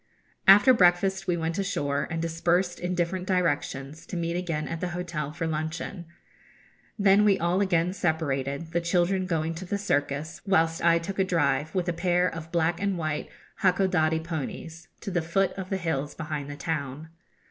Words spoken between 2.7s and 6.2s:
in different directions, to meet again at the hotel for luncheon.